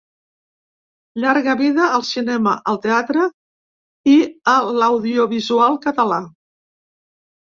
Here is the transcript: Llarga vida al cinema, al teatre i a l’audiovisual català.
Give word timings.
Llarga 1.25 1.55
vida 1.59 1.89
al 1.97 2.05
cinema, 2.11 2.55
al 2.73 2.81
teatre 2.87 3.27
i 4.15 4.19
a 4.55 4.57
l’audiovisual 4.81 5.79
català. 5.85 6.23